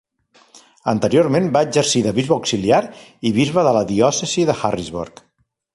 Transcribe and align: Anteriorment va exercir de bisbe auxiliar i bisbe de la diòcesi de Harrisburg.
Anteriorment 0.93 1.51
va 1.57 1.63
exercir 1.67 2.01
de 2.07 2.15
bisbe 2.21 2.35
auxiliar 2.37 2.81
i 3.31 3.35
bisbe 3.39 3.69
de 3.69 3.79
la 3.81 3.87
diòcesi 3.95 4.49
de 4.51 4.61
Harrisburg. 4.63 5.29